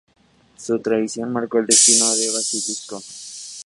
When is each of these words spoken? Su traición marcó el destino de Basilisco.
Su 0.57 0.79
traición 0.79 1.31
marcó 1.31 1.59
el 1.59 1.67
destino 1.67 2.09
de 2.15 2.31
Basilisco. 2.31 2.99